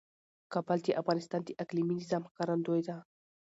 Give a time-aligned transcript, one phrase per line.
[0.53, 2.95] کابل د افغانستان د اقلیمي نظام ښکارندوی ده.